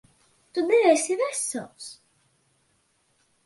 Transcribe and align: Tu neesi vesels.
Tu 0.53 0.61
neesi 0.67 1.15
vesels. 1.19 1.87